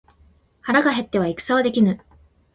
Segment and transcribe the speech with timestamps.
[0.61, 2.03] 腹が減っては戦はできぬ